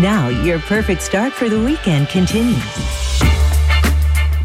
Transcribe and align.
Now, 0.00 0.28
your 0.28 0.60
perfect 0.60 1.02
start 1.02 1.32
for 1.32 1.48
the 1.48 1.58
weekend 1.58 2.08
continues. 2.08 2.62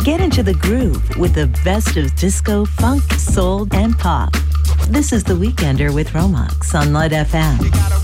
Get 0.04 0.20
into 0.20 0.42
the 0.42 0.56
groove 0.56 1.16
with 1.16 1.36
the 1.36 1.46
best 1.64 1.96
of 1.96 2.16
disco, 2.16 2.66
funk, 2.66 3.04
soul, 3.14 3.68
and 3.72 3.96
pop. 3.96 4.34
This 4.90 5.14
is 5.14 5.24
The 5.24 5.36
Weekender 5.36 5.94
with 5.94 6.10
Romax 6.10 6.74
on 6.74 6.92
Light 6.92 7.12
FM. 7.12 8.03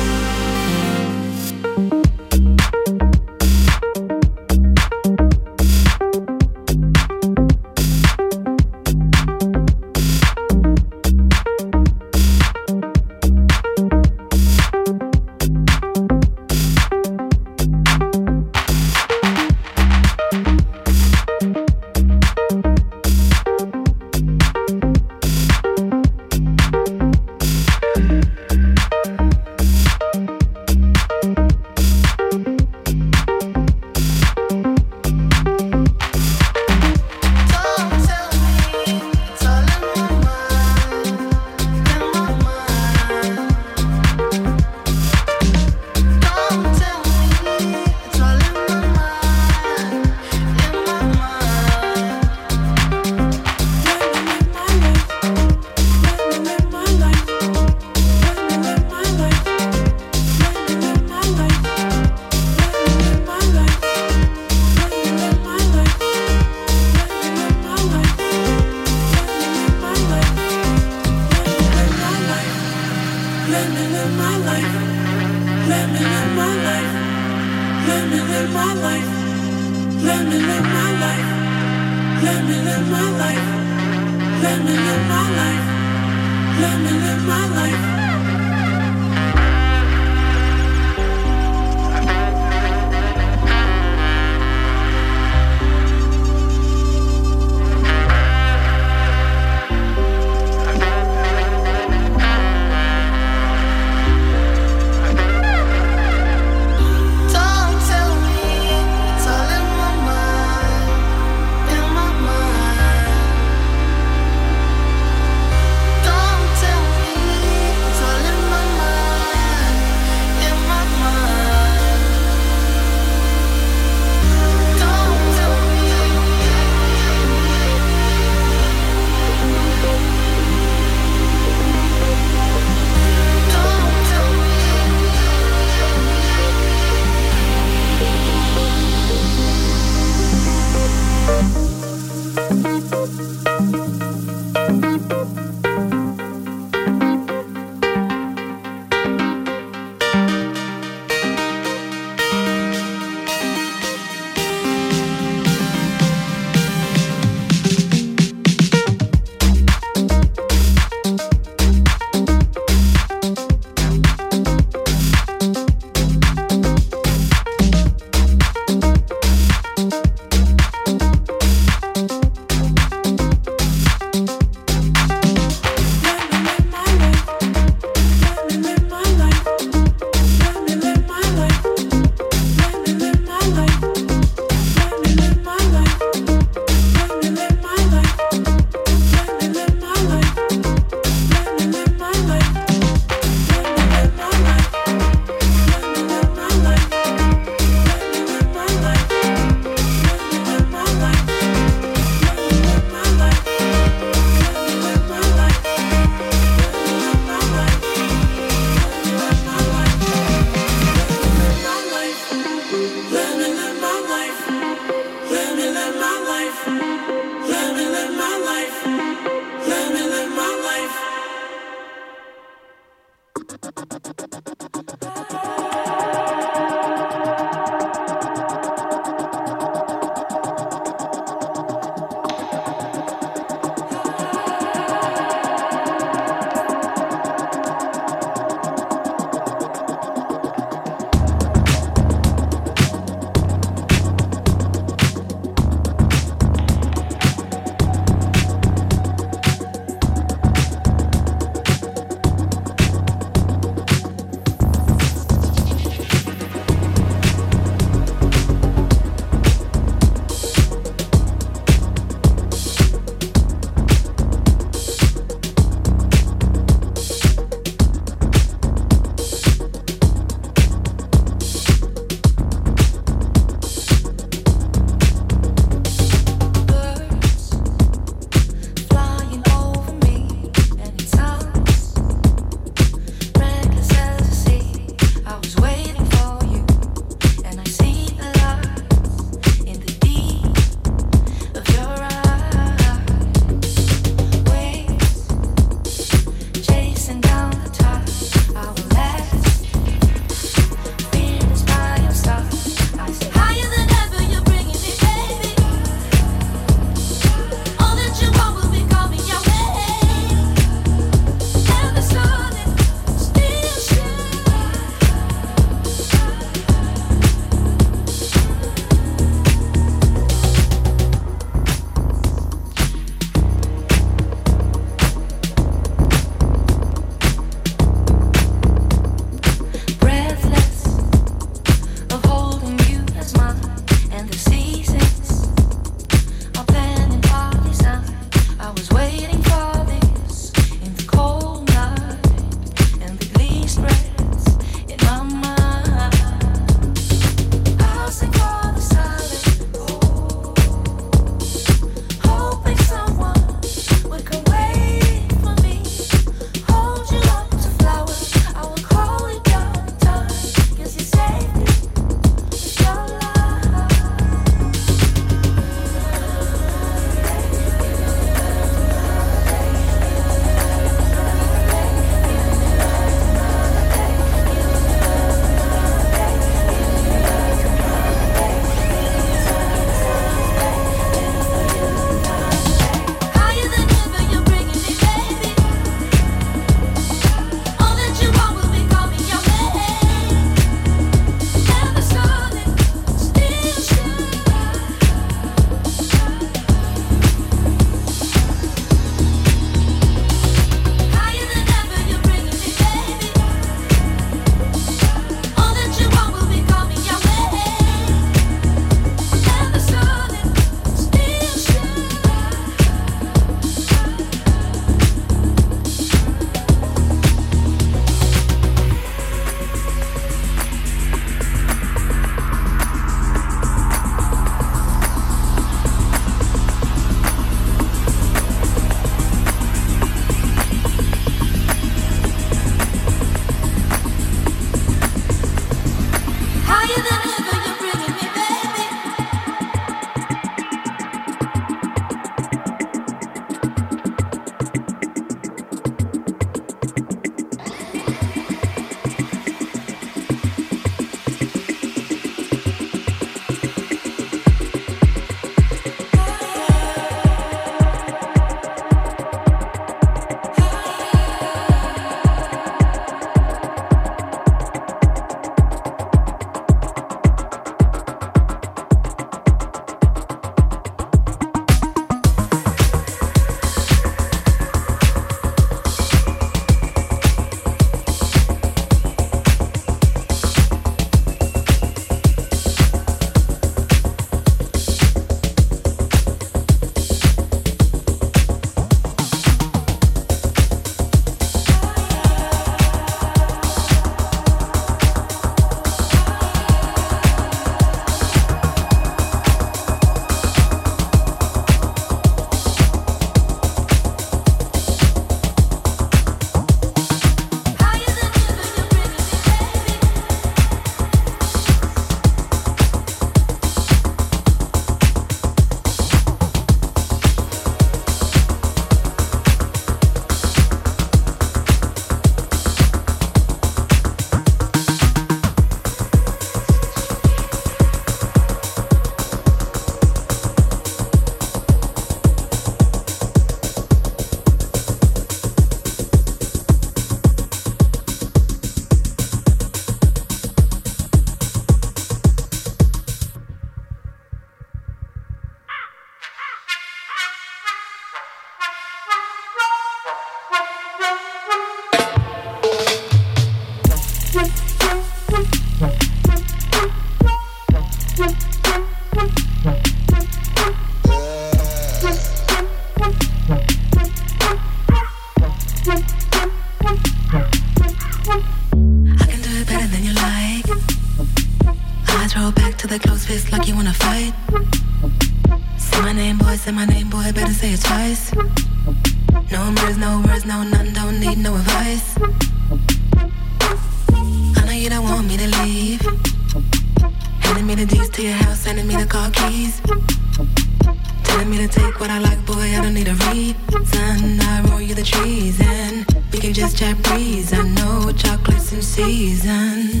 I 597.62 597.68
know 597.76 598.10
chocolates 598.10 598.72
in 598.72 598.82
season. 598.82 600.00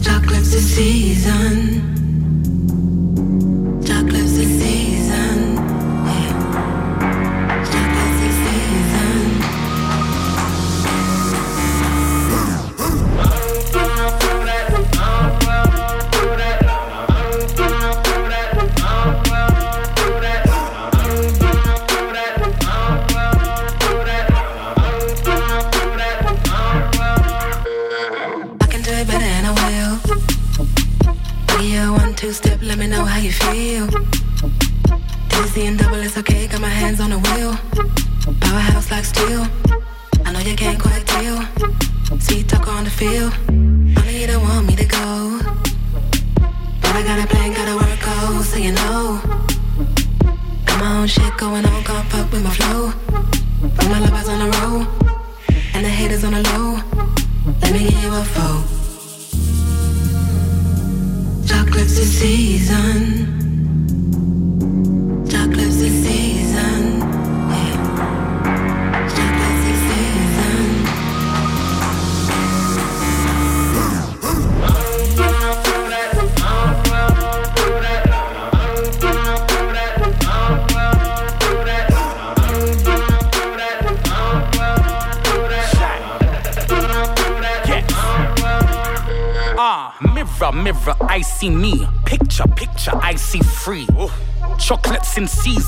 Chocolates 0.00 0.54
in 0.54 0.60
season. 0.60 1.82
Chocolates 3.84 4.27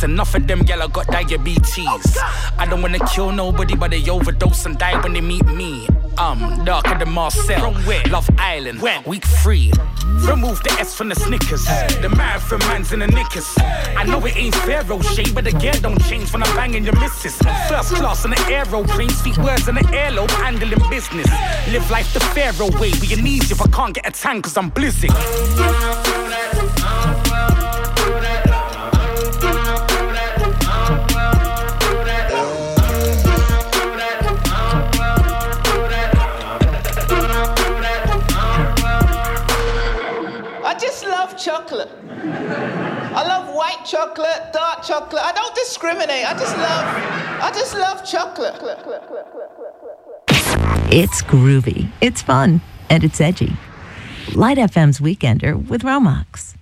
Enough 0.02 0.34
of 0.34 0.46
them 0.46 0.62
yellow 0.62 0.88
got 0.88 1.06
diabetes. 1.08 2.18
I 2.58 2.66
don't 2.68 2.80
wanna 2.80 2.98
kill 3.06 3.32
nobody, 3.32 3.76
but 3.76 3.90
they 3.90 4.08
overdose 4.08 4.64
and 4.66 4.78
die 4.78 5.00
when 5.02 5.12
they 5.12 5.20
meet 5.20 5.44
me. 5.46 5.86
Um, 6.16 6.64
darker 6.64 6.98
than 6.98 7.12
Marcel. 7.12 7.60
From 7.60 7.74
where? 7.84 8.02
Love 8.04 8.28
Island. 8.38 8.80
When? 8.80 9.02
Week 9.04 9.24
three. 9.24 9.72
Remove 10.26 10.62
the 10.62 10.70
S 10.78 10.94
from 10.94 11.08
the 11.08 11.14
Snickers. 11.14 11.64
The 12.00 12.12
marathon 12.16 12.58
man's 12.60 12.92
in 12.92 13.00
the 13.00 13.06
knickers. 13.06 13.48
I 13.96 14.04
know 14.04 14.24
it 14.26 14.36
ain't 14.36 14.54
fair, 14.54 14.84
O'Shea, 14.90 15.30
but 15.32 15.44
the 15.44 15.52
gear 15.52 15.72
don't 15.80 16.02
change 16.04 16.32
when 16.32 16.42
I'm 16.42 16.54
banging 16.56 16.84
your 16.84 16.98
missus. 16.98 17.36
First 17.68 17.94
class 17.94 18.24
on 18.24 18.30
the 18.30 18.40
aeroplane, 18.48 19.10
sweet 19.10 19.38
words 19.38 19.68
in 19.68 19.76
the 19.76 19.82
airlobe, 19.92 20.30
handling 20.30 20.78
business. 20.90 21.28
Live 21.68 21.90
life 21.90 22.12
the 22.12 22.20
Pharaoh 22.20 22.70
way, 22.80 22.92
be 23.00 23.12
an 23.14 23.26
easy 23.26 23.54
if 23.54 23.62
I 23.62 23.68
can't 23.68 23.94
get 23.94 24.06
a 24.06 24.10
tan 24.10 24.42
cause 24.42 24.56
I'm 24.56 24.68
blizzing. 24.70 25.10
Chocolate, 43.90 44.52
dark 44.52 44.82
chocolate. 44.84 45.22
I 45.22 45.32
don't 45.32 45.54
discriminate. 45.54 46.24
I 46.24 46.32
just 46.38 46.56
love, 46.56 46.84
I 47.42 47.50
just 47.52 47.74
love 47.74 48.04
chocolate. 48.06 48.54
It's 50.92 51.22
groovy, 51.22 51.90
it's 52.00 52.22
fun, 52.22 52.60
and 52.88 53.04
it's 53.04 53.20
edgy. 53.20 53.52
Light 54.34 54.58
FM's 54.58 55.00
Weekender 55.00 55.68
with 55.68 55.82
Romax. 55.82 56.54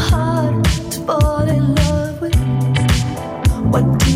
hard 0.00 0.64
to 0.64 1.00
fall 1.06 1.48
in 1.48 1.74
love 1.74 2.20
with. 2.20 2.34
What 3.72 4.09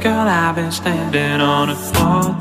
Girl, 0.00 0.26
I've 0.26 0.54
been 0.54 0.72
standing 0.72 1.42
on 1.42 1.68
a 1.68 1.76
fault 1.76 2.39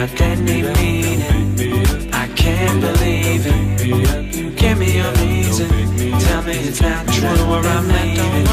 now 0.00 0.06
that 0.06 0.38
they 0.46 0.62
mean. 0.62 1.20
I 2.12 2.26
can't 2.28 2.80
believe 2.80 3.46
it. 3.46 4.56
Give 4.56 4.78
me 4.78 4.98
a 4.98 5.12
reason. 5.14 5.68
Tell 6.20 6.42
me 6.42 6.52
it's 6.52 6.80
not 6.80 7.06
true 7.08 7.28
or 7.28 7.60
I'm 7.60 7.88
leaving. 7.88 8.46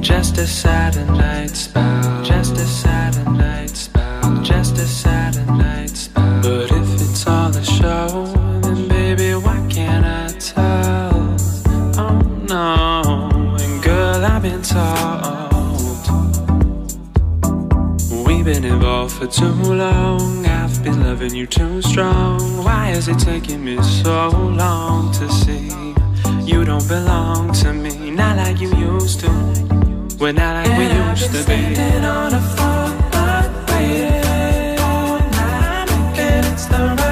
Just 0.00 0.38
a 0.38 0.46
Saturday 0.46 1.10
night 1.12 1.50
spell. 1.50 2.24
Just 2.24 2.54
a 2.54 2.66
Saturday 2.66 3.30
night 3.30 3.70
spell. 3.70 4.42
Just 4.42 4.78
a 4.78 4.86
Saturday. 4.86 5.23
for 19.24 19.30
too 19.30 19.74
long. 19.74 20.46
I've 20.46 20.82
been 20.82 21.02
loving 21.02 21.34
you 21.34 21.46
too 21.46 21.80
strong. 21.82 22.64
Why 22.64 22.90
is 22.90 23.08
it 23.08 23.18
taking 23.18 23.64
me 23.64 23.80
so 23.82 24.28
long 24.30 25.12
to 25.12 25.28
see 25.30 25.94
you 26.42 26.64
don't 26.64 26.86
belong 26.88 27.52
to 27.54 27.72
me? 27.72 28.10
Not 28.10 28.36
like 28.36 28.60
you 28.60 28.74
used 28.76 29.20
to. 29.20 29.30
We're 30.18 30.32
not 30.32 30.54
like 30.56 30.68
and 30.68 30.78
we 30.78 31.10
used 31.10 31.32
to 31.32 31.44
be. 31.46 31.76
On 32.04 32.34
a 32.34 32.40
phone, 32.56 32.96
waiting 33.68 34.78
all 34.80 35.18
night, 35.18 35.90
and 36.18 36.46
it's 36.46 36.66
the 36.66 37.03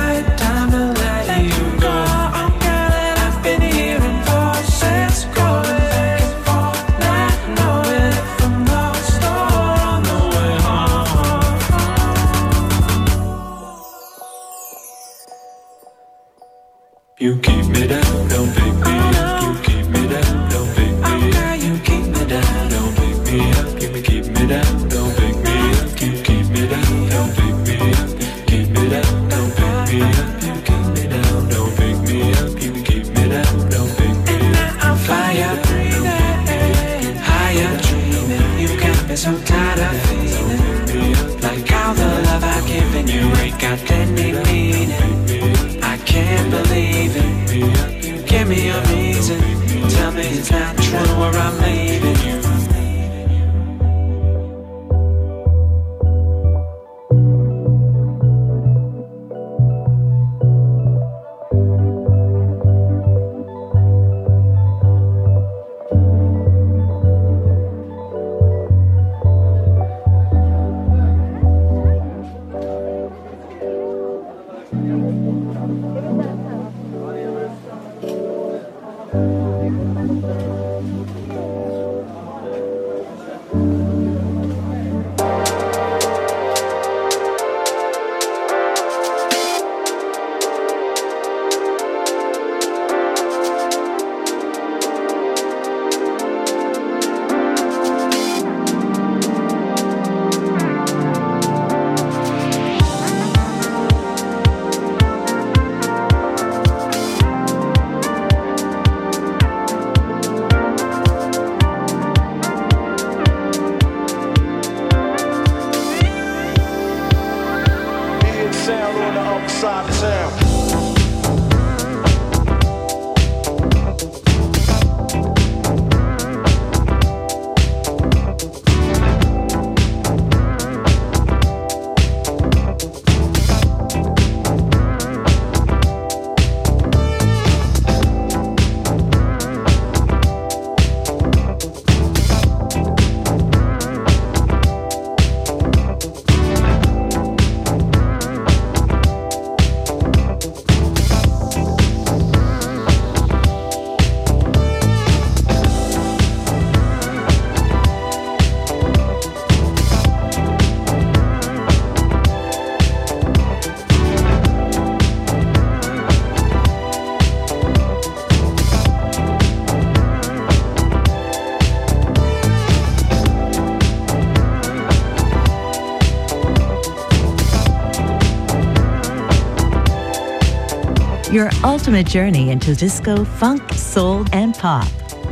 your 181.32 181.50
ultimate 181.64 182.06
journey 182.06 182.50
into 182.50 182.76
disco, 182.76 183.24
funk, 183.24 183.72
soul, 183.72 184.26
and 184.32 184.54
pop. 184.54 184.86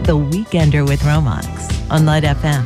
The 0.05 0.17
Weekender 0.17 0.89
with 0.89 1.01
Romax 1.03 1.91
on 1.91 2.07
Light 2.07 2.25
FM. 2.25 2.65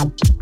out. 0.00 0.37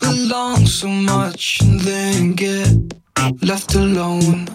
belong 0.00 0.66
so 0.66 0.88
much 0.88 1.60
and 1.60 1.80
then 1.80 2.32
get 2.32 2.68
left 3.42 3.74
alone. 3.74 4.46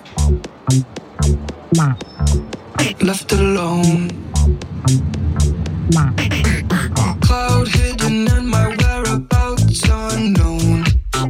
Left 3.02 3.32
alone. 3.34 4.10
Cloud 7.22 7.68
hidden 7.68 8.28
and 8.28 8.48
my 8.48 8.68
whereabouts 8.80 9.84
unknown. 9.90 10.84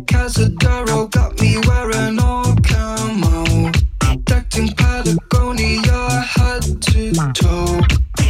Casadero 0.09 1.09
got 1.09 1.39
me 1.41 1.57
wearing 1.67 2.19
all 2.19 2.55
camo. 2.63 3.71
Decked 4.23 4.57
in 4.57 4.67
Patagonia, 4.69 6.21
head 6.35 6.63
to 6.81 7.11
toe. 7.33 7.81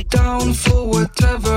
Down 0.10 0.54
for 0.54 0.88
whatever. 0.88 1.51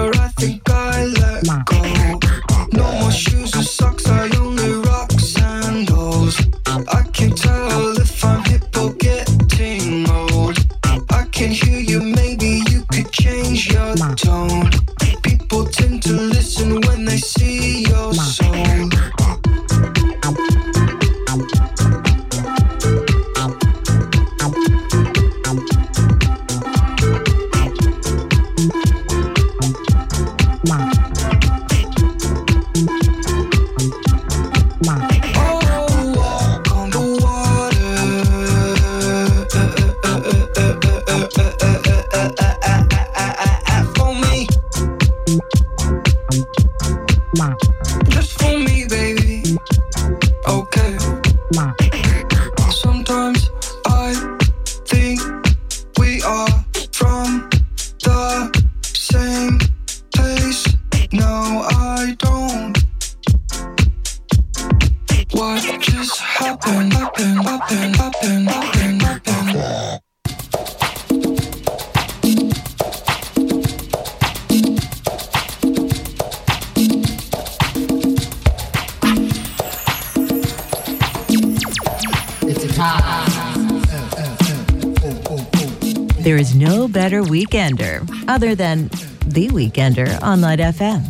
other 88.35 88.57
than 88.57 88.89
The 89.29 89.47
Weekender 89.51 90.21
on 90.21 90.41
Light 90.41 90.59
FM. 90.59 91.01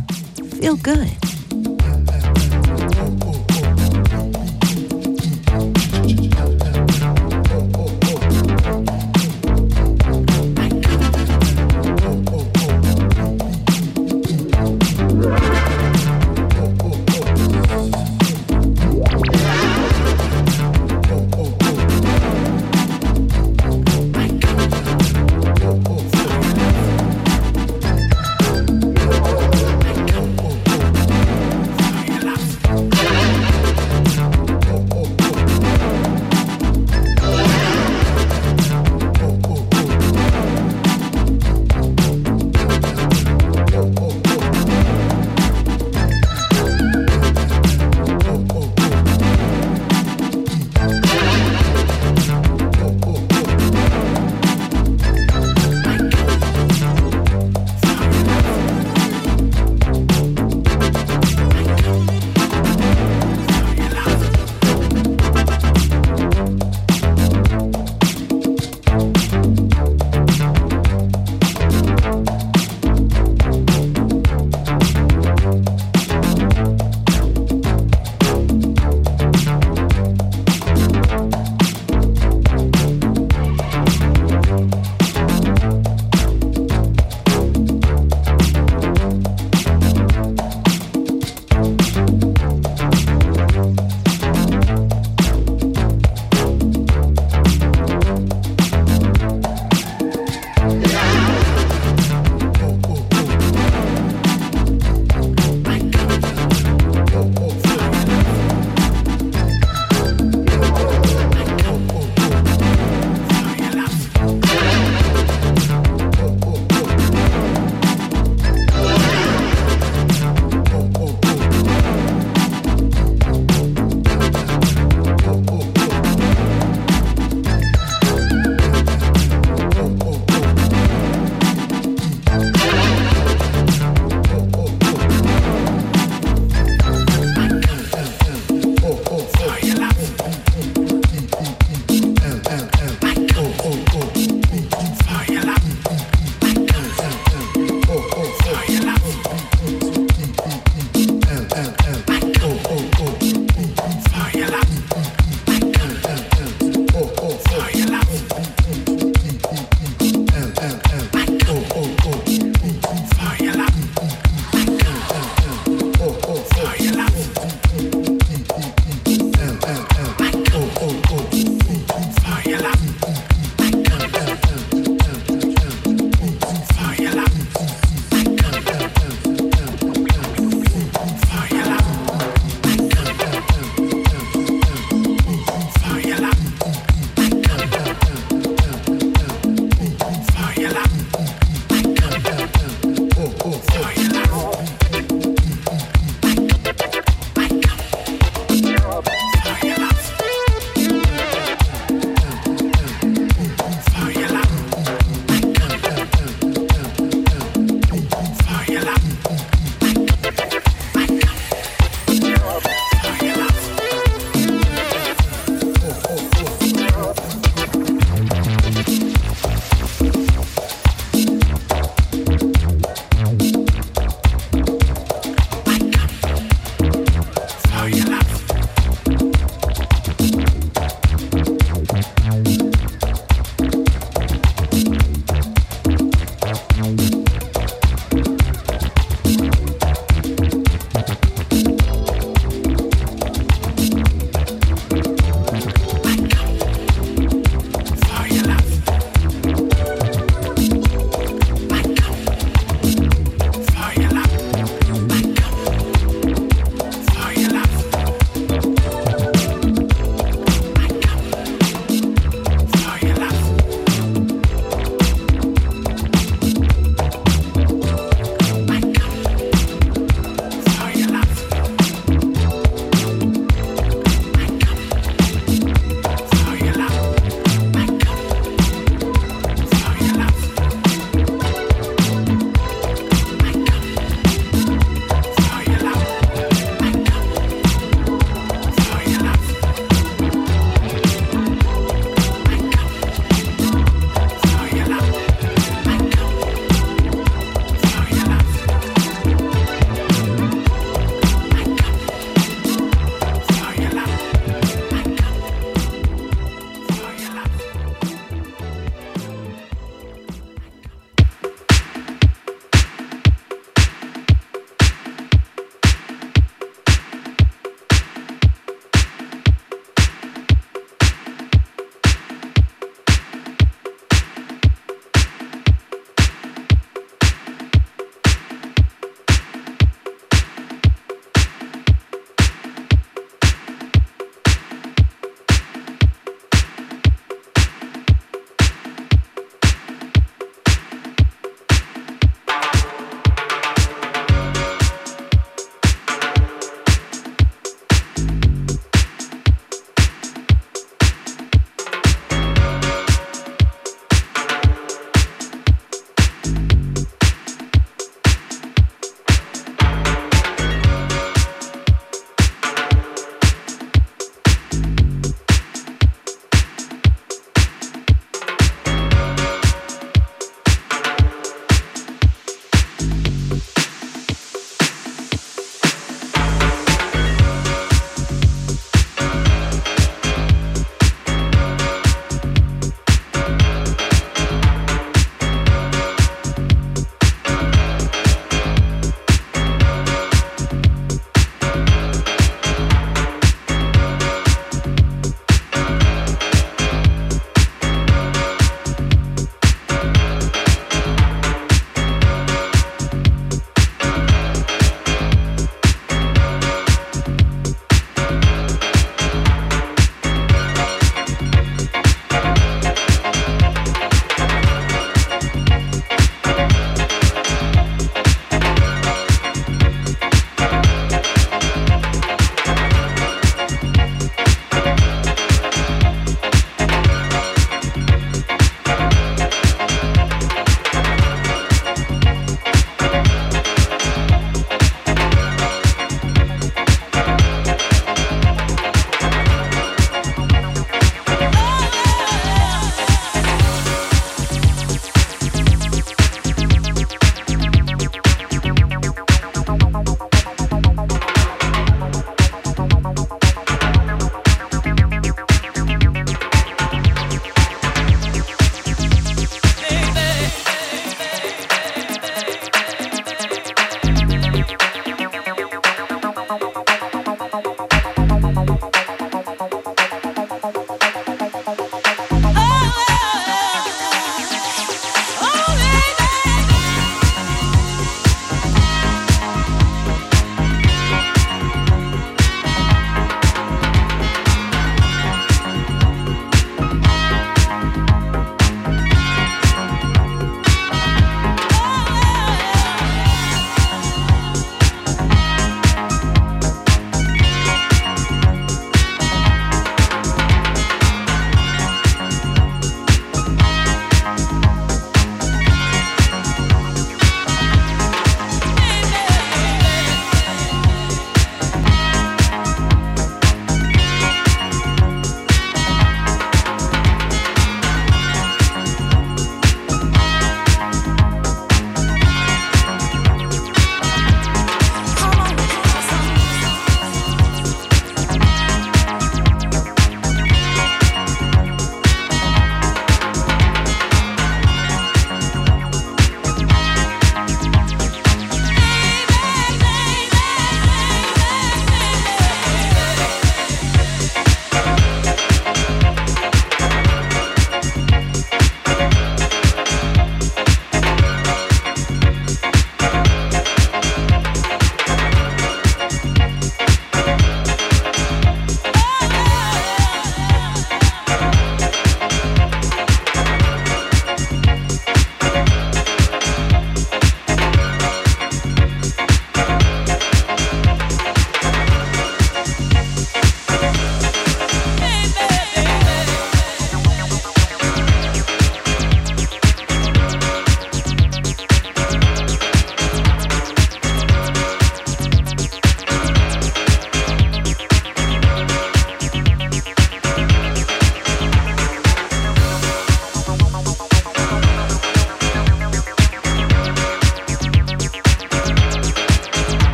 Feel 0.61 0.77
good. 0.77 1.34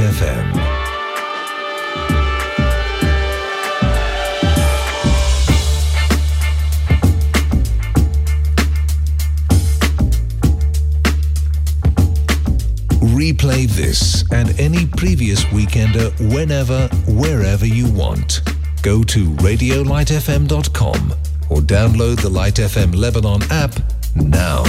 FM. 0.00 0.80
Replay 13.00 13.66
this 13.68 14.24
and 14.32 14.58
any 14.58 14.86
previous 14.86 15.44
Weekender 15.46 16.10
whenever, 16.34 16.88
wherever 17.06 17.66
you 17.66 17.86
want. 17.92 18.40
Go 18.82 19.02
to 19.04 19.26
radiolightfm.com 19.26 21.14
or 21.50 21.58
download 21.58 22.22
the 22.22 22.30
Light 22.30 22.54
FM 22.54 22.94
Lebanon 22.94 23.42
app 23.50 23.74
now. 24.16 24.59